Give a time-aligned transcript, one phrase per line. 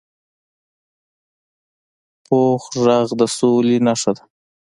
[2.25, 4.23] پوخ غږ د سولي نښه ده